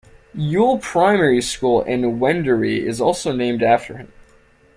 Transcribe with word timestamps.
Yuille 0.35 0.79
Primary 0.81 1.43
School 1.43 1.83
in 1.83 2.19
Wendouree 2.19 2.83
is 2.83 2.99
also 2.99 3.31
named 3.33 3.61
after 3.61 3.97
him. 3.97 4.11